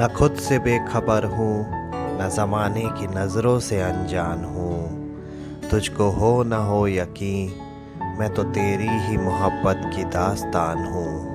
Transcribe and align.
न 0.00 0.06
खुद 0.08 0.34
से 0.34 0.58
बेखबर 0.58 1.24
हूँ, 1.24 1.66
न 2.20 2.28
ज़माने 2.32 2.80
की 2.80 3.06
नज़रों 3.06 3.58
से 3.60 3.80
अनजान 3.80 4.44
हूँ। 4.44 5.70
तुझको 5.70 6.08
हो 6.10 6.42
न 6.42 6.52
हो 6.52 6.88
यकीन, 6.88 7.50
मैं 8.20 8.34
तो 8.34 8.42
तेरी 8.42 8.88
ही 8.88 9.16
मोहब्बत 9.16 9.80
की 9.96 10.04
दास्तान 10.04 10.84
हूँ। 10.84 11.29